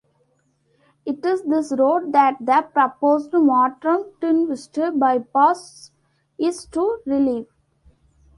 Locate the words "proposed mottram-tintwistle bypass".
2.73-5.91